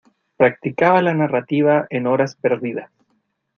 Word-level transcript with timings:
Practicaba 0.35 1.03
la 1.03 1.13
narrativa 1.13 1.85
en 1.91 2.07
horas 2.07 2.35
perdidas. 2.35 2.89